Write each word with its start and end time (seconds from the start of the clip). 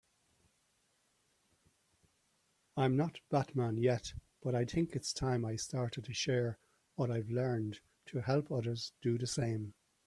I'm 2.75 2.97
not 2.97 3.19
Batman 3.29 3.77
yet, 3.77 4.13
but 4.41 4.55
I 4.55 4.65
think 4.65 4.95
it's 4.95 5.13
time 5.13 5.45
I 5.45 5.57
start 5.57 5.93
to 6.03 6.11
share 6.15 6.57
what 6.95 7.11
I've 7.11 7.29
learned 7.29 7.79
to 8.07 8.21
help 8.23 8.51
others 8.51 8.93
do 9.03 9.19
the 9.19 9.27
same. 9.27 9.75